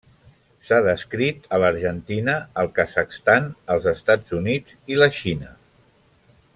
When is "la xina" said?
5.03-5.57